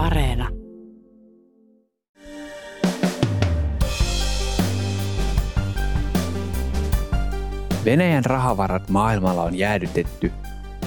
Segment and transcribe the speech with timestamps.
[0.00, 0.48] Areena.
[7.84, 10.32] Venäjän rahavarat maailmalla on jäädytetty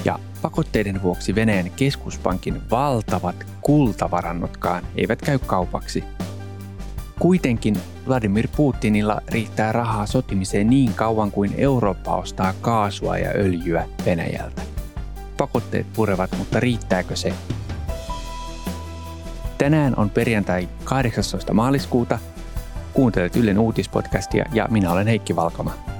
[0.04, 6.04] ja pakotteiden vuoksi Venäjän keskuspankin valtavat kultavarannotkaan eivät käy kaupaksi.
[7.18, 7.76] Kuitenkin
[8.08, 14.62] Vladimir Putinilla riittää rahaa sotimiseen niin kauan kuin Eurooppa ostaa kaasua ja öljyä Venäjältä.
[15.36, 17.34] Pakotteet purevat, mutta riittääkö se?
[19.58, 21.54] Tänään on perjantai 18.
[21.54, 22.18] maaliskuuta.
[22.92, 25.93] Kuuntelet Ylen uutispodcastia ja minä olen Heikki Valkama.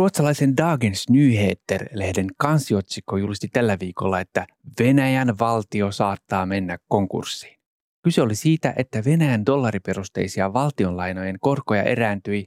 [0.00, 4.46] Ruotsalaisen Dagens Nyheter-lehden kansiotsikko julisti tällä viikolla, että
[4.78, 7.56] Venäjän valtio saattaa mennä konkurssiin.
[8.04, 12.46] Kyse oli siitä, että Venäjän dollariperusteisia valtionlainojen korkoja erääntyi.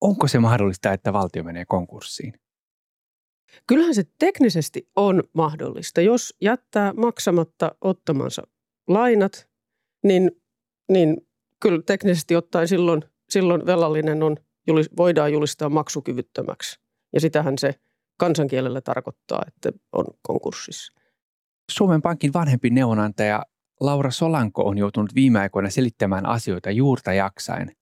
[0.00, 2.32] Onko se mahdollista, että valtio menee konkurssiin?
[3.66, 6.00] Kyllähän se teknisesti on mahdollista.
[6.00, 8.42] Jos jättää maksamatta ottamansa
[8.88, 9.48] lainat,
[10.04, 10.30] niin,
[10.88, 11.16] niin
[11.60, 14.36] kyllä teknisesti ottaen silloin, silloin velallinen on–
[14.96, 16.87] voidaan julistaa maksukyvyttömäksi.
[17.18, 17.74] Ja sitähän se
[18.18, 20.92] kansankielellä tarkoittaa, että on konkurssissa.
[21.70, 23.42] Suomen Pankin vanhempi neuvonantaja
[23.80, 27.76] Laura Solanko on joutunut viime aikoina selittämään asioita juurta jaksain.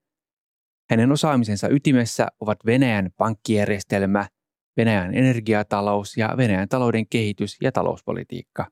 [0.90, 4.28] Hänen osaamisensa ytimessä ovat Venäjän pankkijärjestelmä,
[4.76, 8.66] Venäjän energiatalous ja Venäjän talouden kehitys ja talouspolitiikka.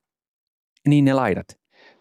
[0.89, 1.47] Niin ne laidat.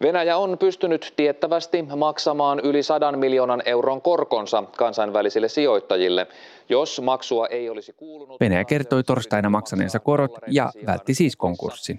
[0.04, 6.26] Venäjä on pystynyt tiettävästi maksamaan yli 100 miljoonan euron korkonsa kansainvälisille sijoittajille.
[6.68, 8.40] Jos maksua ei olisi kuulunut...
[8.40, 11.98] Venäjä kertoi torstaina maksaneensa korot ja vältti siis konkurssin.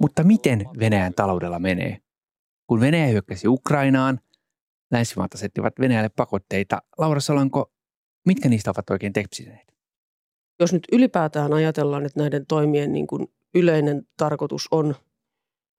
[0.00, 1.98] Mutta miten Venäjän taloudella menee?
[2.66, 4.20] Kun Venäjä hyökkäsi Ukrainaan,
[4.92, 6.78] länsimaat asettivat Venäjälle pakotteita.
[6.98, 7.70] Laura Solanko,
[8.26, 9.74] mitkä niistä ovat oikein tepsineet?
[10.60, 14.94] Jos nyt ylipäätään ajatellaan, että näiden toimien niin kuin yleinen tarkoitus on,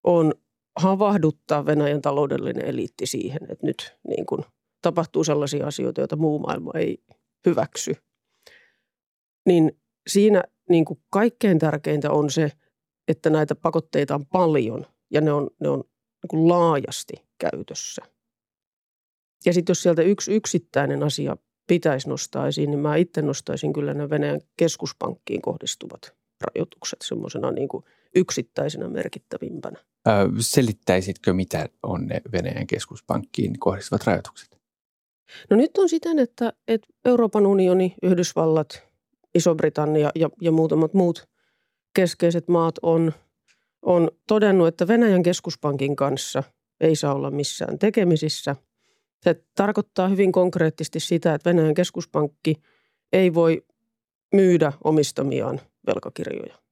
[0.03, 0.33] on
[0.75, 4.45] havahduttaa Venäjän taloudellinen eliitti siihen, että nyt niin kuin
[4.81, 7.03] tapahtuu sellaisia asioita, joita muu maailma ei
[7.45, 7.95] hyväksy.
[9.45, 12.51] Niin siinä niin kuin kaikkein tärkeintä on se,
[13.07, 15.79] että näitä pakotteita on paljon ja ne on, ne on
[16.23, 18.01] niin kuin laajasti käytössä.
[19.45, 23.93] Ja sitten jos sieltä yksi yksittäinen asia pitäisi nostaa esiin, niin mä itse nostaisin kyllä
[23.93, 27.83] ne Venäjän keskuspankkiin kohdistuvat rajoitukset semmoisena niin kuin
[28.15, 29.79] yksittäisenä merkittävimpänä.
[30.39, 34.57] Selittäisitkö, mitä on ne Venäjän keskuspankkiin kohdistuvat rajoitukset?
[35.49, 38.83] No nyt on siten, että, että Euroopan unioni, Yhdysvallat,
[39.35, 41.27] Iso-Britannia ja, ja muutamat muut
[41.95, 43.13] keskeiset maat on,
[43.81, 46.43] on todennut, että Venäjän keskuspankin kanssa
[46.81, 48.55] ei saa olla missään tekemisissä.
[49.21, 52.55] Se tarkoittaa hyvin konkreettisesti sitä, että Venäjän keskuspankki
[53.13, 53.65] ei voi
[54.33, 56.62] myydä omistamiaan velkakirjoja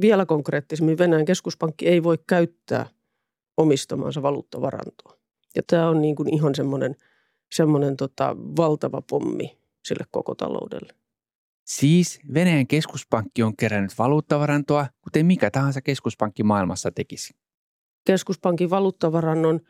[0.00, 2.86] vielä konkreettisemmin Venäjän keskuspankki ei voi käyttää
[3.56, 5.16] omistamansa valuuttavarantoa.
[5.56, 6.96] Ja tämä on niin kuin ihan semmoinen,
[7.52, 10.94] semmoinen tota valtava pommi sille koko taloudelle.
[11.64, 17.34] Siis Venäjän keskuspankki on kerännyt valuuttavarantoa, kuten mikä tahansa keskuspankki maailmassa tekisi.
[18.04, 19.60] Keskuspankin valuuttavarannon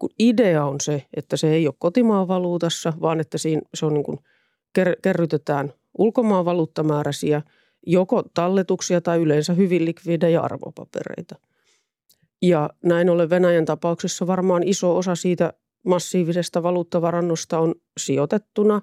[0.00, 3.94] niin idea on se, että se ei ole kotimaan valuutassa, vaan että siinä se on
[3.94, 4.18] niin kuin
[5.02, 7.42] kerrytetään ulkomaan valuuttamääräisiä–
[7.86, 11.34] joko talletuksia tai yleensä hyvin likvidejä arvopapereita.
[12.42, 15.52] Ja näin ollen Venäjän tapauksessa varmaan iso osa siitä
[15.84, 18.80] massiivisesta valuuttavarannosta on sijoitettuna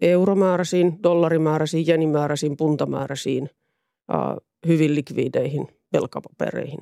[0.00, 3.50] euromääräisiin, dollarimääräisiin, jenimääräisiin, puntamääräisiin
[4.66, 6.80] hyvin likvideihin velkapapereihin.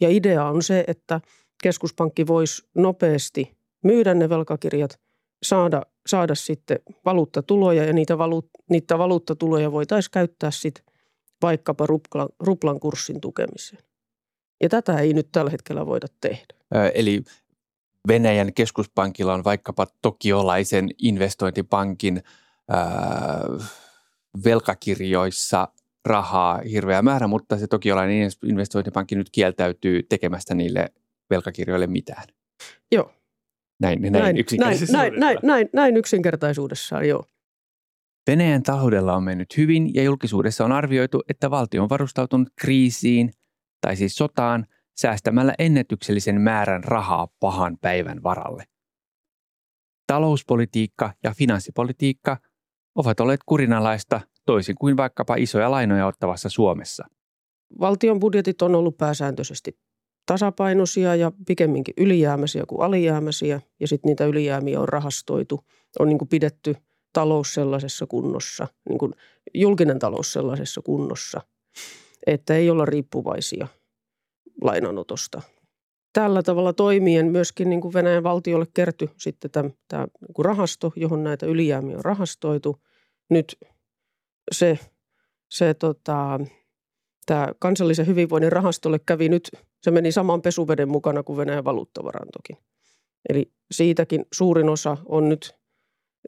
[0.00, 1.20] Ja idea on se, että
[1.62, 5.00] keskuspankki voisi nopeasti myydä ne velkakirjat,
[5.42, 10.84] saada saada sitten valuuttatuloja ja niitä, valu, niitä valuuttatuloja voitaisiin käyttää sitten
[11.42, 13.82] vaikkapa ruplan, ruplan kurssin tukemiseen.
[14.62, 16.54] Ja tätä ei nyt tällä hetkellä voida tehdä.
[16.94, 17.22] Eli
[18.08, 22.22] Venäjän keskuspankilla on vaikkapa tokiolaisen investointipankin
[22.68, 23.40] ää,
[24.44, 25.68] velkakirjoissa
[26.04, 30.88] rahaa hirveä määrä, mutta se tokiolainen investointipankki nyt kieltäytyy tekemästä niille
[31.30, 32.24] velkakirjoille mitään.
[32.92, 33.12] Joo,
[33.80, 35.10] näin, näin, näin yksinkertaisuudessaan.
[35.10, 37.24] Näin, näin, näin, näin yksinkertaisuudessaan, joo.
[38.26, 43.30] Venäjän taloudella on mennyt hyvin ja julkisuudessa on arvioitu, että valtio on varustautunut kriisiin,
[43.80, 44.66] tai siis sotaan,
[44.96, 48.64] säästämällä ennätyksellisen määrän rahaa pahan päivän varalle.
[50.06, 52.36] Talouspolitiikka ja finanssipolitiikka
[52.94, 57.04] ovat olleet kurinalaista toisin kuin vaikkapa isoja lainoja ottavassa Suomessa.
[57.80, 59.78] valtion budjetit on ollut pääsääntöisesti
[60.28, 63.60] tasapainoisia ja pikemminkin ylijäämäisiä kuin alijäämäisiä.
[63.80, 65.64] Ja sitten niitä ylijäämiä on rahastoitu,
[65.98, 66.76] on niin kuin pidetty
[67.12, 69.12] talous sellaisessa kunnossa, niin kuin
[69.54, 71.40] julkinen talous sellaisessa kunnossa,
[72.26, 73.68] että ei olla riippuvaisia
[74.62, 75.42] lainanotosta.
[76.12, 80.92] Tällä tavalla toimien myöskin niin kuin Venäjän valtiolle kerty sitten tämä, tämä niin kuin rahasto,
[80.96, 82.76] johon näitä ylijäämiä on rahastoitu.
[83.30, 83.58] Nyt
[84.52, 84.78] se,
[85.50, 86.40] se tota,
[87.26, 89.50] tämä kansallisen hyvinvoinnin rahastolle kävi nyt,
[89.82, 92.56] se meni saman pesuveden mukana kuin Venäjän valuuttavarantokin.
[93.28, 95.58] Eli siitäkin suurin osa on nyt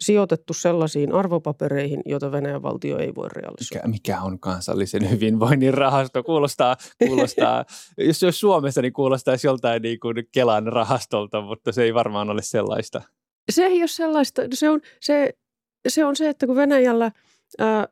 [0.00, 3.88] sijoitettu sellaisiin arvopapereihin, joita Venäjän valtio ei voi realisoida.
[3.88, 6.22] Mikä, mikä on kansallisen hyvinvoinnin rahasto?
[6.22, 6.76] Kuulostaa,
[7.06, 7.64] kuulostaa
[7.98, 12.42] jos, jos Suomessa, niin kuulostaisi joltain niin kuin Kelan rahastolta, mutta se ei varmaan ole
[12.42, 13.02] sellaista.
[13.50, 14.42] Se ei ole sellaista.
[14.54, 15.34] Se on se,
[15.88, 17.12] se, on se että kun Venäjällä
[17.58, 17.88] ää,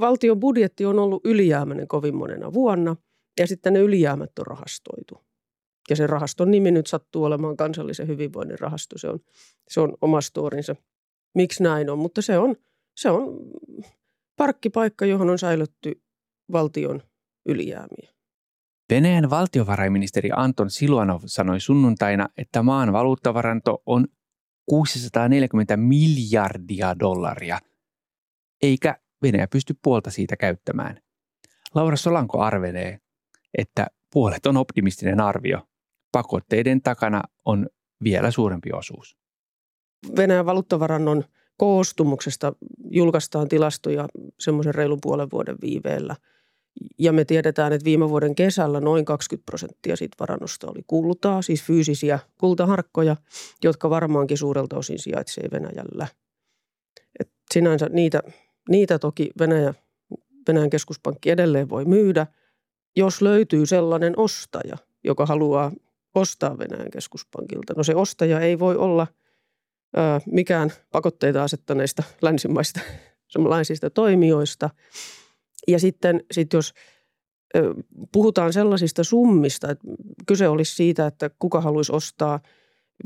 [0.00, 2.96] valtion budjetti on ollut ylijäämäinen kovin monena vuonna
[3.38, 5.24] ja sitten ne ylijäämät on rahastoitu.
[5.90, 8.98] Ja sen rahaston nimi nyt sattuu olemaan kansallisen hyvinvoinnin rahasto.
[8.98, 9.20] Se on,
[9.68, 10.76] se on oma storinsa,
[11.34, 11.98] miksi näin on.
[11.98, 12.56] Mutta se on,
[12.96, 13.38] se on
[14.36, 16.02] parkkipaikka, johon on säilytty
[16.52, 17.02] valtion
[17.46, 18.10] ylijäämiä.
[18.90, 24.06] Venäjän valtiovarainministeri Anton Siluanov sanoi sunnuntaina, että maan valuuttavaranto on
[24.66, 27.58] 640 miljardia dollaria,
[28.62, 31.00] eikä Venäjä pysty puolta siitä käyttämään.
[31.74, 33.00] Laura Solanko arvelee,
[33.58, 35.58] että puolet on optimistinen arvio.
[36.12, 37.66] Pakotteiden takana on
[38.04, 39.16] vielä suurempi osuus.
[40.16, 41.24] Venäjän valuuttavarannon
[41.56, 42.52] koostumuksesta
[42.90, 44.08] julkaistaan tilastoja
[44.40, 46.16] semmoisen reilun puolen vuoden viiveellä.
[46.98, 51.62] Ja me tiedetään, että viime vuoden kesällä noin 20 prosenttia siitä varannosta oli kultaa, siis
[51.62, 53.16] fyysisiä kultaharkkoja,
[53.64, 56.06] jotka varmaankin suurelta osin sijaitsee Venäjällä.
[57.20, 58.22] Et sinänsä niitä
[58.70, 59.74] Niitä toki Venäjä,
[60.48, 62.26] Venäjän keskuspankki edelleen voi myydä,
[62.96, 65.72] jos löytyy sellainen ostaja, joka haluaa
[66.14, 67.74] ostaa Venäjän keskuspankilta.
[67.76, 69.06] No se ostaja ei voi olla
[69.96, 72.80] ö, mikään pakotteita asettaneista länsimaista
[73.32, 74.70] samanlaisista toimijoista.
[75.68, 76.72] Ja sitten sit jos
[77.56, 77.74] ö,
[78.12, 79.84] puhutaan sellaisista summista, että
[80.26, 82.40] kyse olisi siitä, että kuka haluaisi ostaa–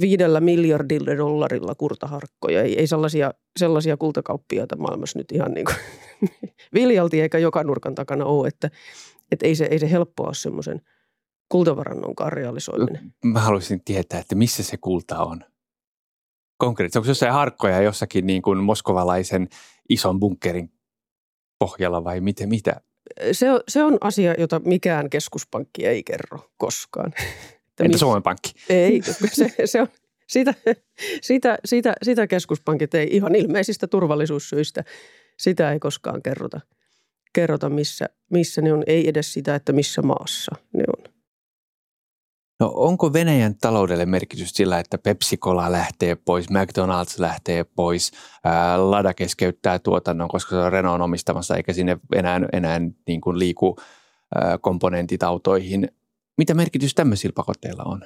[0.01, 2.63] viidellä miljardilla dollarilla kurtaharkkoja.
[2.63, 5.77] Ei, ei sellaisia, sellaisia kultakauppiaita maailmassa nyt ihan niin kuin
[6.75, 8.71] viljalti eikä joka nurkan takana ole, että,
[9.33, 10.81] että ei, se, ei se helppoa ole semmoisen
[11.49, 13.15] kultavarannon realisoiminen.
[13.25, 15.41] Mä haluaisin tietää, että missä se kulta on.
[16.57, 19.49] Konkreettisesti, onko jossain harkkoja jossakin niin kuin moskovalaisen
[19.89, 20.73] ison bunkerin
[21.59, 22.81] pohjalla vai miten, mitä?
[23.33, 27.13] Se, se on asia, jota mikään keskuspankki ei kerro koskaan.
[27.81, 28.01] Entä miss...
[28.01, 28.53] Suomen Pankki?
[28.69, 29.89] Ei, se, se on,
[30.27, 30.55] sitä,
[31.21, 34.85] sitä, sitä, sitä keskuspankit ei ihan ilmeisistä turvallisuussyistä,
[35.39, 36.61] sitä ei koskaan kerrota,
[37.35, 41.15] kerrota missä, missä ne on, ei edes sitä, että missä maassa ne on.
[42.61, 48.13] No onko Venäjän taloudelle merkitys sillä, että Pepsi-Cola lähtee pois, McDonald's lähtee pois,
[48.45, 53.39] ää, Lada keskeyttää tuotannon, koska se on Renault omistamassa eikä sinne enää, enää niin kuin
[53.39, 53.77] liiku
[54.35, 55.89] ää, komponentit autoihin.
[56.39, 58.03] Mitä merkitys tämmöisillä pakotteilla on?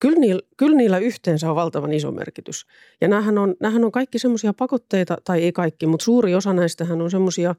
[0.00, 2.66] Kyllä niillä, kyllä niillä yhteensä on valtavan iso merkitys.
[3.00, 7.02] Ja näähän on, näähän on kaikki semmoisia pakotteita, tai ei kaikki, mutta suuri osa näistähän
[7.02, 7.54] on semmoisia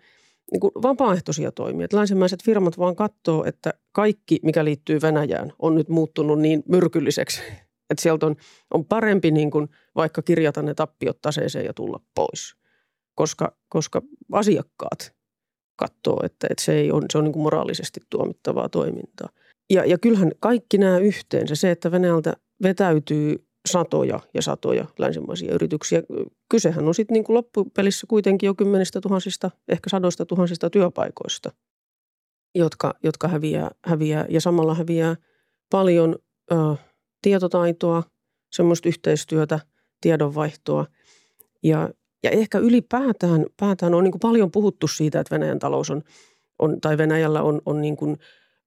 [0.51, 1.85] niin vapaaehtoisia toimia.
[1.85, 7.41] Että länsimaiset firmat vaan katsoo, että kaikki, mikä liittyy Venäjään, on nyt muuttunut niin myrkylliseksi,
[7.89, 8.35] että sieltä on,
[8.73, 12.55] on parempi niin kuin vaikka kirjata ne tappiot taseeseen ja tulla pois.
[13.15, 14.01] Koska, koska
[14.31, 15.13] asiakkaat
[15.75, 19.29] katsoo, että, että se, ei on, se on niin kuin moraalisesti tuomittavaa toimintaa.
[19.69, 26.03] Ja, ja kyllähän kaikki nämä yhteensä, se, että Venäjältä vetäytyy satoja ja satoja länsimaisia yrityksiä.
[26.49, 31.51] Kysehän on sitten niin loppupelissä kuitenkin jo kymmenistä tuhansista, ehkä sadoista tuhansista työpaikoista,
[32.55, 34.25] jotka, jotka häviää, häviää.
[34.29, 35.15] Ja samalla häviää
[35.69, 36.15] paljon
[36.51, 36.55] ö,
[37.21, 38.03] tietotaitoa,
[38.51, 39.59] semmoista yhteistyötä,
[40.01, 40.85] tiedonvaihtoa.
[41.63, 41.89] Ja,
[42.23, 46.01] ja ehkä ylipäätään päätään on niin paljon puhuttu siitä, että Venäjän talous on,
[46.59, 48.17] on tai Venäjällä on, on niin kuin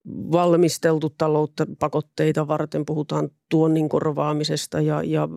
[0.06, 2.86] valmisteltu taloutta pakotteita varten.
[2.86, 5.28] Puhutaan tuonnin korvaamisesta ja, ja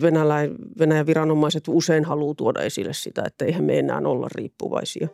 [0.00, 5.08] Venäjä, Venäjän viranomaiset usein haluaa tuoda esille sitä, että eihän me enää olla riippuvaisia.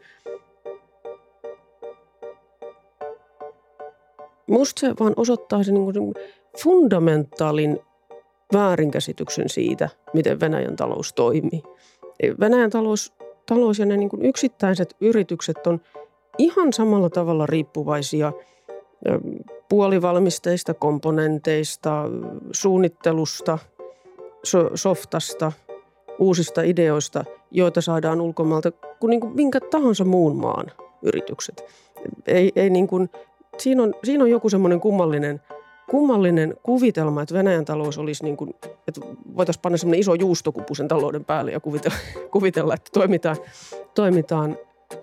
[4.46, 6.14] Musta se vaan osoittaa sen niin
[6.62, 7.78] fundamentaalin
[8.52, 11.62] väärinkäsityksen siitä, miten Venäjän talous toimii.
[12.40, 13.12] Venäjän talous,
[13.46, 15.80] talous ja ne niin yksittäiset yritykset on
[16.38, 18.32] ihan samalla tavalla riippuvaisia
[19.68, 22.04] puolivalmisteista, komponenteista,
[22.52, 23.58] suunnittelusta,
[24.42, 25.52] so- softasta,
[26.18, 31.64] uusista ideoista, joita saadaan ulkomailta kuin, niin kuin minkä tahansa muun maan yritykset.
[32.26, 33.10] Ei, ei niin kuin,
[33.58, 35.40] siinä, on, siinä on joku semmoinen kummallinen,
[35.90, 38.50] kummallinen kuvitelma, että Venäjän talous olisi niin kuin,
[38.88, 39.00] että
[39.36, 41.96] voitaisiin panna semmoinen iso juustokupu sen talouden päälle ja kuvitella,
[42.32, 43.36] kuvitella että toimitaan,
[43.94, 44.56] toimitaan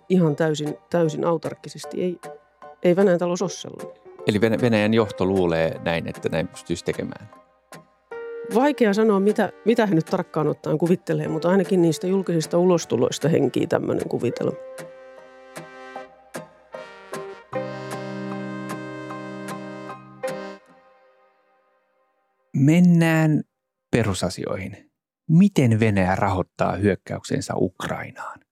[0.10, 2.01] ihan täysin, täysin autarkkisesti.
[2.01, 2.20] Ei,
[2.84, 4.06] ei Venäjän talous ole sellainen.
[4.27, 7.30] Eli Venäjän johto luulee näin, että näin pystyisi tekemään?
[8.56, 13.68] Vaikea sanoa, mitä, mitä hän nyt tarkkaan ottaen kuvittelee, mutta ainakin niistä julkisista ulostuloista henkii
[13.68, 14.58] tämmöinen kuvitelma.
[22.56, 23.44] Mennään
[23.92, 24.92] perusasioihin.
[25.30, 28.45] Miten Venäjä rahoittaa hyökkäyksensä Ukrainaan?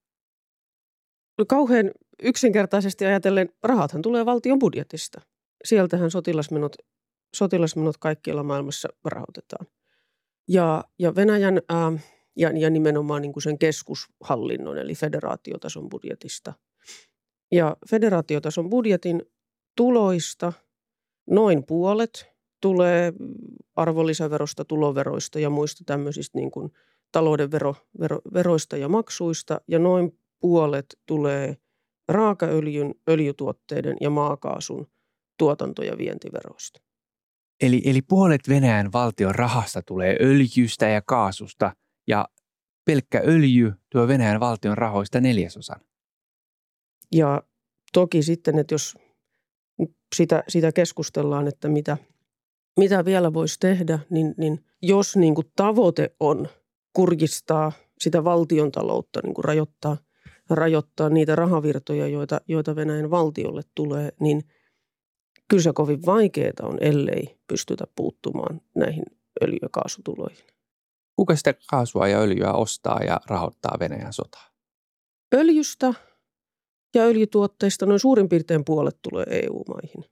[1.47, 1.91] Kauhean
[2.23, 5.21] yksinkertaisesti ajatellen rahathan tulee valtion budjetista.
[5.63, 6.75] Sieltähän sotilasmenot,
[7.35, 9.67] sotilasmenot kaikkialla maailmassa rahoitetaan.
[10.47, 11.91] Ja, ja Venäjän ää,
[12.37, 16.53] ja, ja nimenomaan niin kuin sen keskushallinnon eli federaatiotason budjetista.
[17.51, 19.21] Ja federaatiotason budjetin
[19.77, 20.53] tuloista
[21.29, 23.13] noin puolet tulee
[23.75, 26.71] arvonlisäverosta, tuloveroista ja muista tämmöisistä niin kuin
[27.11, 29.61] talouden vero, vero, veroista ja maksuista.
[29.67, 31.57] Ja noin puolet tulee
[32.07, 34.87] raakaöljyn, öljytuotteiden ja maakaasun
[35.37, 36.81] tuotanto- ja vientiveroista.
[37.61, 41.75] Eli, eli puolet Venäjän valtion rahasta tulee öljystä ja kaasusta
[42.07, 42.27] ja
[42.85, 45.81] pelkkä öljy tuo Venäjän valtion rahoista neljäsosan.
[47.11, 47.43] Ja
[47.93, 48.97] toki sitten, että jos
[50.15, 51.97] sitä, sitä keskustellaan, että mitä,
[52.79, 56.47] mitä vielä voisi tehdä, niin, niin jos niin kuin tavoite on
[56.93, 59.97] kurkistaa sitä valtion taloutta, niin kuin rajoittaa,
[60.49, 64.43] rajoittaa niitä rahavirtoja, joita, joita Venäjän valtiolle tulee, niin–
[65.47, 69.03] kyllä se kovin vaikeaa on, ellei pystytä puuttumaan näihin
[69.43, 70.45] öljy- ja kaasutuloihin.
[71.15, 74.49] Kuka sitä kaasua ja öljyä ostaa ja rahoittaa Venäjän sotaa?
[75.35, 75.93] Öljystä
[76.95, 80.05] ja öljytuotteista noin suurin piirtein puolet tulee EU-maihin.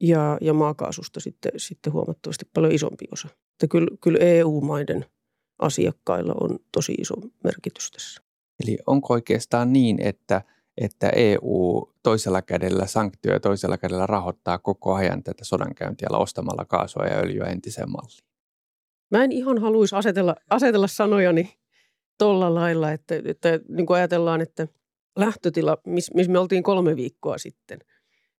[0.00, 3.28] Ja, ja maakaasusta sitten, sitten huomattavasti paljon isompi osa.
[3.52, 5.04] Että kyllä, kyllä EU-maiden
[5.58, 7.14] asiakkailla on tosi iso
[7.44, 8.25] merkitys tässä.
[8.64, 10.42] Eli onko oikeastaan niin, että–
[10.78, 17.18] että EU toisella kädellä sanktioja toisella kädellä rahoittaa koko ajan tätä sodankäyntiä ostamalla kaasua ja
[17.18, 18.26] öljyä entiseen malliin.
[19.10, 21.54] Mä en ihan haluaisi asetella, asetella sanojani
[22.18, 24.68] tuolla lailla, että, että niin kuin ajatellaan, että
[25.18, 27.78] lähtötila, missä miss me oltiin kolme viikkoa sitten,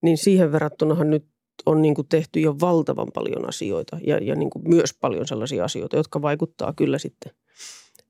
[0.01, 1.25] niin siihen verrattunahan nyt
[1.65, 5.63] on niin kuin tehty jo valtavan paljon asioita ja, ja niin kuin myös paljon sellaisia
[5.63, 7.31] asioita, jotka vaikuttaa kyllä sitten,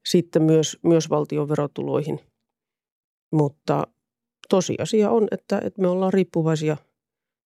[0.10, 2.20] sitten myös, myös valtion verotuloihin.
[3.32, 3.88] Mutta
[4.50, 6.78] tosiasia on, että, että me ollaan riippuvaisia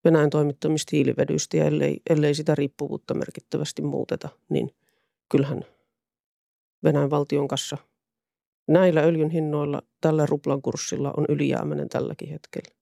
[0.05, 4.69] Venäjän toimittamista hiilivedyistä ja ellei, ellei sitä riippuvuutta merkittävästi muuteta, niin
[5.29, 5.61] kyllähän
[6.83, 7.77] Venäjän valtion kanssa
[8.67, 12.75] näillä öljyn hinnoilla tällä ruplan kurssilla on ylijäämäinen tälläkin hetkellä.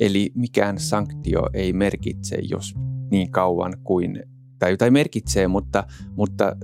[0.00, 2.74] Eli mikään sanktio ei merkitse, jos
[3.10, 5.84] niin kauan kuin tai jotain merkitsee, mutta,
[6.16, 6.56] mutta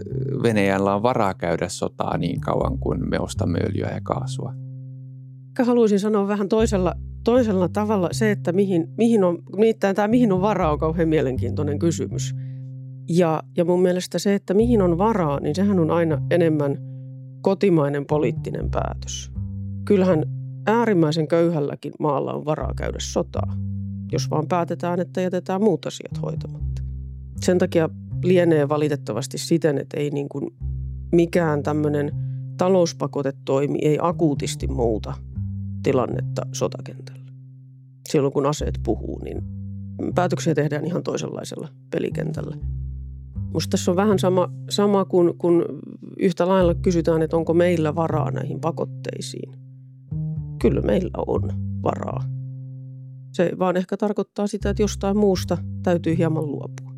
[0.43, 4.55] Venäjällä on varaa käydä sotaa niin kauan kuin me ostamme öljyä ja kaasua.
[5.67, 6.95] Haluaisin sanoa vähän toisella,
[7.25, 11.79] toisella tavalla se, että mihin, mihin on, nimittäin tämä mihin on varaa on kauhean mielenkiintoinen
[11.79, 12.35] kysymys.
[13.09, 16.79] Ja, ja mun mielestä se, että mihin on varaa, niin sehän on aina enemmän
[17.43, 19.33] kotimainen poliittinen päätös.
[19.85, 20.25] Kyllähän
[20.67, 23.57] äärimmäisen köyhälläkin maalla on varaa käydä sotaa,
[24.13, 26.72] jos vaan päätetään, että jätetään muut asiat hoitamatta
[27.43, 27.89] sen takia
[28.25, 30.51] lienee valitettavasti siten, että ei niin kuin
[31.13, 32.11] mikään tämmöinen
[32.57, 35.15] talouspakotetoimi ei akuutisti muuta
[35.83, 37.33] tilannetta sotakentällä.
[38.09, 39.43] Silloin kun aseet puhuu, niin
[40.15, 42.57] päätöksiä tehdään ihan toisenlaisella pelikentällä.
[43.53, 45.65] Musta tässä on vähän sama, sama kuin kun
[46.19, 49.53] yhtä lailla kysytään, että onko meillä varaa näihin pakotteisiin.
[50.59, 52.25] Kyllä meillä on varaa.
[53.33, 56.92] Se vaan ehkä tarkoittaa sitä, että jostain muusta täytyy hieman luopua.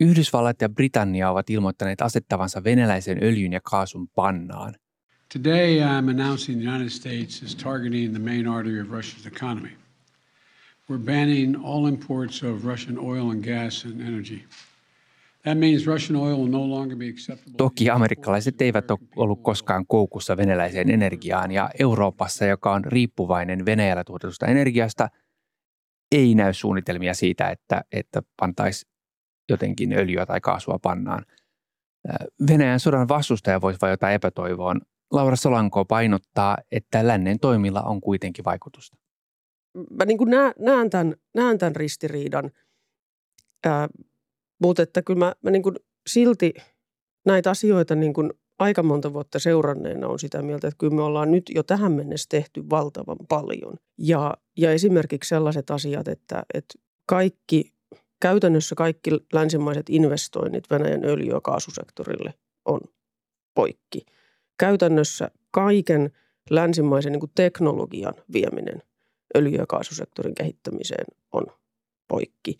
[0.00, 4.74] Yhdysvallat ja Britannia ovat ilmoittaneet asettavansa venäläisen öljyn ja kaasun pannaan.
[5.32, 9.70] Today I'm announcing the United States is targeting the main artery of Russia's economy.
[10.90, 14.44] We're banning all imports of Russian oil and gas and energy.
[15.42, 17.56] That means Russian oil will no longer be acceptable.
[17.56, 24.04] Toki amerikkalaiset eivät ole ollut koskaan koukussa venäläiseen energiaan ja Euroopassa, joka on riippuvainen Venäjällä
[24.04, 25.08] tuotetusta energiasta,
[26.12, 28.86] ei näy suunnitelmia siitä, että, että pantaisi
[29.48, 31.24] jotenkin öljyä tai kaasua pannaan.
[32.48, 34.80] Venäjän sodan vastustaja voisi vajota epätoivoon.
[35.12, 38.96] Laura Solanko painottaa, että lännen toimilla on kuitenkin vaikutusta.
[39.90, 42.50] Mä niin kuin näen, tämän, näen tämän ristiriidan,
[43.66, 43.88] ää,
[44.62, 45.76] mutta että kyllä mä, mä niin kuin
[46.06, 46.54] silti
[47.26, 51.30] näitä asioita niin kuin aika monta vuotta seuranneena on sitä mieltä, että kyllä me ollaan
[51.30, 53.74] nyt jo tähän mennessä tehty valtavan paljon.
[53.98, 57.74] Ja, ja esimerkiksi sellaiset asiat, että, että kaikki,
[58.20, 62.34] käytännössä kaikki länsimaiset investoinnit Venäjän öljy- ja kaasusektorille
[62.64, 62.80] on
[63.54, 64.06] poikki.
[64.58, 66.10] Käytännössä kaiken
[66.50, 68.82] länsimaisen niin teknologian vieminen
[69.36, 71.46] öljy- ja kaasusektorin kehittämiseen on
[72.08, 72.56] poikki.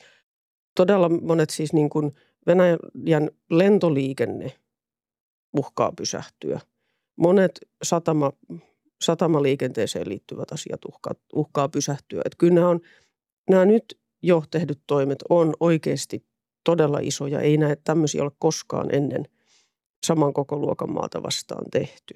[0.75, 2.15] Todella monet siis niin kuin
[2.47, 4.53] Venäjän lentoliikenne
[5.57, 6.61] uhkaa pysähtyä.
[7.17, 8.33] Monet satama,
[9.05, 12.23] satamaliikenteeseen liittyvät asiat uhkaa, uhkaa pysähtyä.
[12.25, 12.81] Että kyllä nämä, on,
[13.51, 16.27] nämä nyt jo tehdyt toimet on oikeasti
[16.65, 17.41] todella isoja.
[17.41, 19.25] Ei näitä tämmöisiä ole koskaan ennen
[20.07, 22.15] saman koko luokan maata vastaan tehty.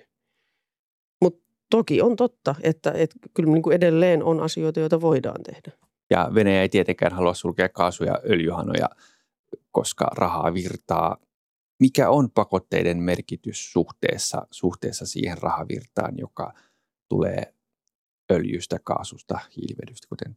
[1.20, 5.72] Mutta toki on totta, että, että kyllä niin kuin edelleen on asioita, joita voidaan tehdä.
[6.10, 8.88] Ja Venäjä ei tietenkään halua sulkea kaasu- ja öljyhanoja,
[9.70, 11.16] koska rahaa virtaa.
[11.80, 16.52] Mikä on pakotteiden merkitys suhteessa, suhteessa siihen rahavirtaan, joka
[17.08, 17.54] tulee
[18.32, 20.36] öljystä, kaasusta, hiilivedystä, kuten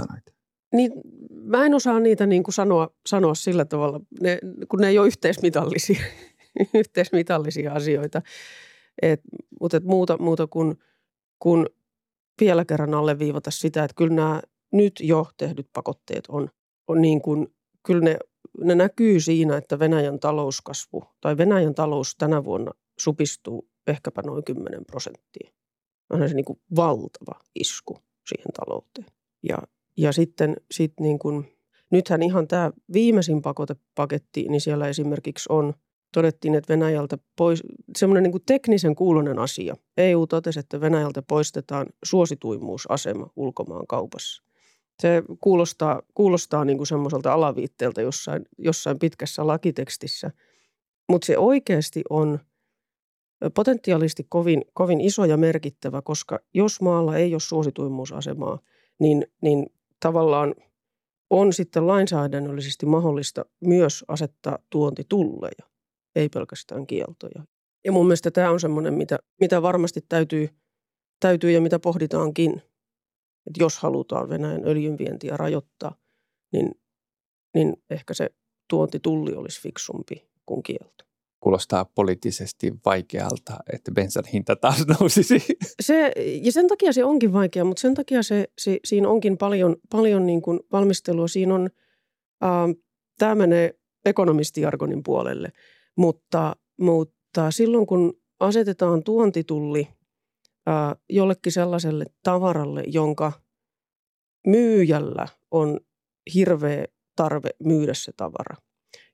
[0.00, 0.39] sanoit?
[0.72, 0.92] Niin,
[1.30, 5.06] mä en osaa niitä niin kuin sanoa, sanoa sillä tavalla, ne, kun ne ei ole
[5.06, 6.00] yhteismitallisia,
[6.74, 8.22] yhteismitallisia asioita.
[9.02, 9.20] Et,
[9.60, 10.76] mutta et muuta, muuta kuin,
[11.38, 11.66] kun
[12.40, 16.48] vielä kerran alleviivata sitä, että kyllä nämä nyt jo tehdyt pakotteet on,
[16.86, 18.18] on niin kuin, kyllä ne,
[18.64, 24.84] ne näkyy siinä, että Venäjän talouskasvu tai Venäjän talous tänä vuonna supistuu ehkäpä noin 10
[24.84, 25.50] prosenttia.
[26.10, 27.98] On se niin kuin valtava isku
[28.28, 29.06] siihen talouteen.
[29.48, 29.58] Ja,
[29.96, 31.44] ja sitten sit niin kuin,
[31.90, 35.74] nythän ihan tämä viimeisin pakotepaketti, niin siellä esimerkiksi on,
[36.12, 37.62] todettiin, että Venäjältä pois,
[37.98, 39.76] semmoinen niin teknisen kuulonen asia.
[39.96, 44.42] EU totesi, että Venäjältä poistetaan suosituimmuusasema ulkomaan kaupassa.
[45.02, 50.30] Se kuulostaa, kuulostaa niin kuin semmoiselta alaviitteeltä jossain, jossain pitkässä lakitekstissä,
[51.08, 52.38] mutta se oikeasti on
[53.54, 58.58] potentiaalisesti kovin, kovin iso ja merkittävä, koska jos maalla ei ole suosituimmuusasemaa,
[59.00, 59.66] niin, niin
[60.00, 60.54] tavallaan
[61.30, 65.70] on sitten lainsäädännöllisesti mahdollista myös asettaa tuontitulleja,
[66.16, 67.44] ei pelkästään kieltoja.
[67.84, 70.48] Ja mun mielestä tämä on semmoinen, mitä, mitä varmasti täytyy,
[71.20, 72.62] täytyy ja mitä pohditaankin
[73.46, 75.94] että jos halutaan Venäjän öljynvientiä rajoittaa,
[76.52, 76.80] niin,
[77.54, 78.30] niin ehkä se
[78.68, 81.04] tuontitulli olisi fiksumpi kuin kielto.
[81.40, 85.42] Kuulostaa poliittisesti vaikealta, että bensan hinta taas nousisi.
[85.82, 89.76] Se, ja sen takia se onkin vaikea, mutta sen takia se, se, siinä onkin paljon,
[89.90, 91.28] paljon niin kuin valmistelua.
[91.28, 91.70] Siinä on,
[92.44, 92.50] äh,
[93.18, 93.74] tämä menee
[94.04, 95.52] ekonomistiargonin puolelle,
[95.96, 99.88] mutta, mutta silloin kun asetetaan tuontitulli–
[101.10, 103.32] jollekin sellaiselle tavaralle, jonka
[104.46, 105.80] myyjällä on
[106.34, 106.84] hirveä
[107.16, 108.56] tarve myydä se tavara.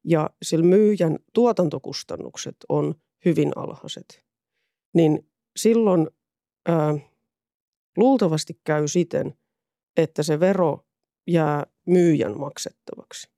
[0.07, 4.25] Ja sillä myyjän tuotantokustannukset on hyvin alhaiset.
[4.95, 6.11] Niin silloin
[6.69, 6.95] ää,
[7.97, 9.35] luultavasti käy siten,
[9.97, 10.87] että se vero
[11.27, 13.29] jää myyjän maksettavaksi.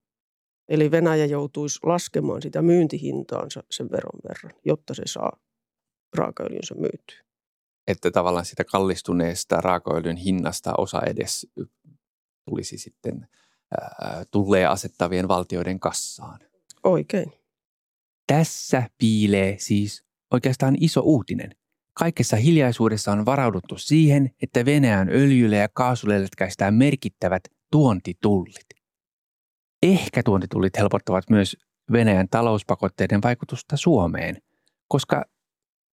[0.69, 5.41] Eli Venäjä joutuisi laskemaan sitä myyntihintaansa sen veron verran, jotta se saa
[6.17, 7.29] raakaöljynsä myytyä
[7.89, 11.47] että tavallaan sitä kallistuneesta raakaöljyn hinnasta osa edes
[12.49, 13.29] tulisi sitten
[14.31, 16.41] tulee asettavien valtioiden kassaan.
[16.89, 17.33] Oikein.
[18.27, 21.51] Tässä piilee siis oikeastaan iso uutinen.
[21.95, 28.67] Kaikessa hiljaisuudessa on varauduttu siihen, että Venäjän öljylle ja kaasulle lätkäistään merkittävät tuontitullit.
[29.83, 31.57] Ehkä tuontitullit helpottavat myös
[31.93, 34.37] Venäjän talouspakotteiden vaikutusta Suomeen,
[34.89, 35.25] koska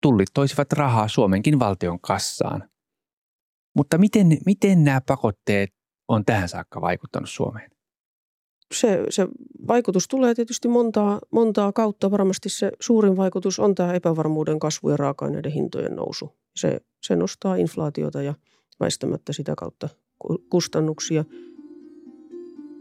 [0.03, 2.69] tullit toisivat rahaa Suomenkin valtion kassaan.
[3.77, 5.71] Mutta miten, miten nämä pakotteet
[6.09, 7.74] on tähän saakka vaikuttanut Suomeen?
[8.73, 9.29] Se, se
[9.69, 12.11] vaikutus tulee tietysti montaa, montaa kautta.
[12.11, 16.33] Varmasti se suurin vaikutus on tämä epävarmuuden kasvu ja raaka-aineiden hintojen nousu.
[16.57, 18.35] Se, se nostaa inflaatiota ja
[18.81, 19.89] väistämättä sitä kautta
[20.51, 21.25] kustannuksia.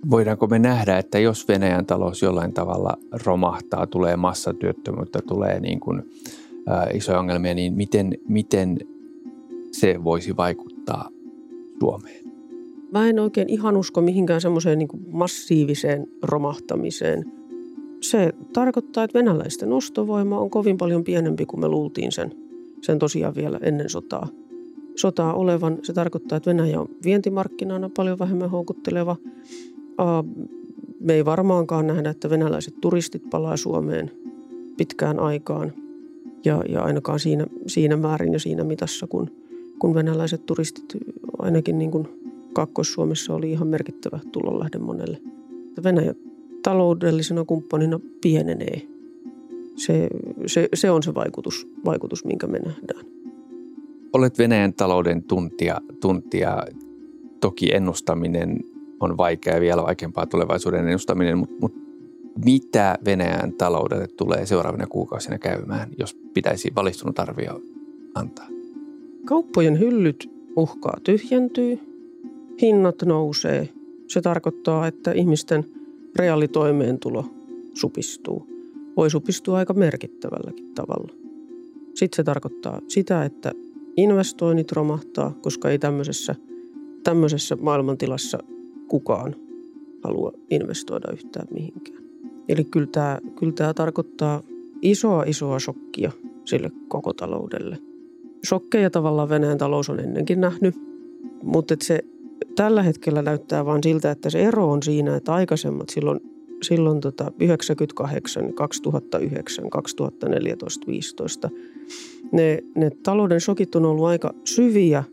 [0.09, 6.03] Voidaanko me nähdä, että jos Venäjän talous jollain tavalla romahtaa, tulee massatyöttömyyttä, tulee niin kuin
[6.93, 8.77] isoja ongelmia, niin miten, miten
[9.71, 11.09] se voisi vaikuttaa
[11.79, 12.22] Suomeen?
[12.93, 17.25] Mä en oikein ihan usko mihinkään semmoiseen niin massiiviseen romahtamiseen.
[18.01, 22.35] Se tarkoittaa, että venäläisten ostovoima on kovin paljon pienempi kuin me luultiin sen,
[22.81, 24.27] sen tosiaan vielä ennen sotaa.
[24.95, 25.77] Sotaa olevan.
[25.83, 29.15] Se tarkoittaa, että Venäjä on vientimarkkinana paljon vähemmän houkutteleva.
[30.99, 34.11] Me ei varmaankaan nähdä, että venäläiset turistit palaa Suomeen
[34.77, 35.73] pitkään aikaan–
[36.45, 39.31] ja, ja ainakaan siinä, siinä määrin ja siinä mitassa, kun,
[39.79, 40.85] kun venäläiset turistit
[41.37, 42.07] ainakin niin kuin
[42.53, 45.21] Kaakkois-Suomessa oli ihan merkittävä tulonlähde monelle.
[45.83, 46.13] Venäjä
[46.63, 48.81] taloudellisena kumppanina pienenee
[49.75, 50.07] Se,
[50.45, 53.05] se, se on se vaikutus, vaikutus, minkä me nähdään.
[54.13, 56.63] Olet Venäjän talouden tuntija, tuntija.
[57.41, 58.59] Toki ennustaminen
[58.99, 61.79] on vaikea vielä vaikeampaa tulevaisuuden ennustaminen, mutta, mutta
[62.45, 67.61] mitä Venäjän taloudelle tulee seuraavina kuukausina käymään, jos pitäisi valistunut arvio
[68.15, 68.47] antaa?
[69.25, 71.77] Kauppojen hyllyt uhkaa tyhjentyä,
[72.61, 73.69] hinnat nousee.
[74.07, 75.65] Se tarkoittaa, että ihmisten
[76.15, 77.25] reaalitoimeentulo
[77.73, 78.47] supistuu.
[78.97, 81.13] Voi supistua aika merkittävälläkin tavalla.
[81.95, 83.51] Sitten se tarkoittaa sitä, että
[83.97, 86.35] investoinnit romahtaa, koska ei tämmöisessä,
[87.03, 88.39] tämmöisessä maailmantilassa
[88.87, 89.35] kukaan
[90.03, 92.03] halua investoida yhtään mihinkään.
[92.49, 94.41] Eli kyllä tämä, kyllä tämä tarkoittaa
[94.81, 96.11] isoa isoa shokkia
[96.45, 97.77] sille koko taloudelle.
[98.47, 100.75] Shokkeja tavallaan Venäjän talous on ennenkin nähnyt,
[101.43, 101.99] mutta se
[102.55, 106.19] tällä hetkellä näyttää vain siltä, että se ero on siinä, että aikaisemmat silloin,
[106.61, 111.49] silloin tota 98, 2009, 2014, 2015
[112.33, 115.03] ne, ne talouden shokit on ollut aika syviä,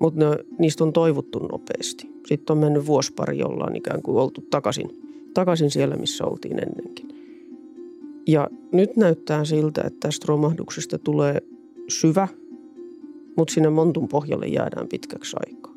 [0.00, 2.10] mutta ne, niistä on toivottu nopeasti.
[2.26, 4.88] Sitten on mennyt vuosi pari, jolla on ikään kuin oltu takaisin,
[5.34, 7.08] takaisin siellä, missä oltiin ennenkin.
[8.26, 11.42] Ja nyt näyttää siltä, että tästä romahduksesta tulee
[11.88, 12.28] syvä,
[13.36, 15.69] mutta sinne montun pohjalle jäädään pitkäksi aikaa.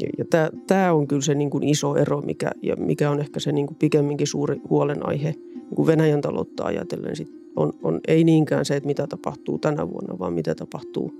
[0.00, 0.24] Ja, ja
[0.66, 3.66] tämä on kyllä se niin kuin iso ero, mikä, ja mikä on ehkä se niin
[3.66, 7.16] kuin pikemminkin suuri huolenaihe niin kuin Venäjän taloutta ajatellen.
[7.16, 11.14] Sit on, on ei niinkään se, että mitä tapahtuu tänä vuonna, vaan mitä tapahtuu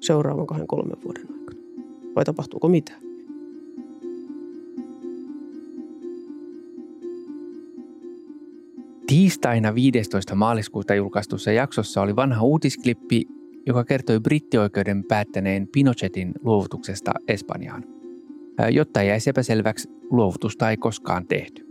[0.00, 1.60] seuraavan kahden kolmen vuoden aikana.
[2.16, 3.06] Vai tapahtuuko mitään?
[9.06, 10.34] Tiistaina 15.
[10.34, 13.22] maaliskuuta julkaistussa jaksossa oli vanha uutisklippi,
[13.66, 17.95] joka kertoi brittioikeuden päättäneen Pinochetin luovutuksesta Espanjaan.
[18.70, 21.66] Jotta jäisi epäselväksi, luovutusta ei koskaan tehty.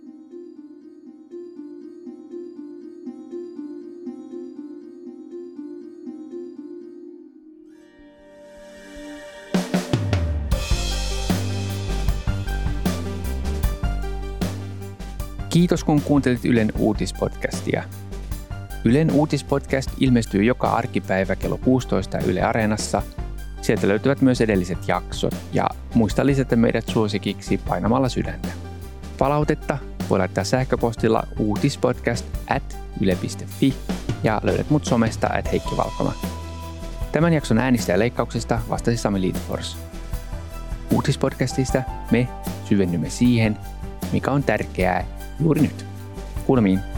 [15.49, 17.83] Kiitos kun kuuntelit Ylen uutispodcastia.
[18.85, 23.01] Ylen uutispodcast ilmestyy joka arkipäivä kello 16 Yle Areenassa.
[23.65, 28.47] Sieltä löytyvät myös edelliset jaksot ja muista lisätä meidät suosikiksi painamalla sydäntä.
[29.17, 29.77] Palautetta
[30.09, 33.73] voi laittaa sähköpostilla uutispodcast at yle.fi
[34.23, 36.13] ja löydät mut somesta at Heikki Valkoma.
[37.11, 39.77] Tämän jakson äänistä ja leikkauksista vastasi Sami Lidfors.
[40.91, 42.27] Uutispodcastista me
[42.65, 43.57] syvennymme siihen,
[44.11, 45.05] mikä on tärkeää
[45.39, 45.85] juuri nyt.
[46.45, 46.94] Kuulemiin.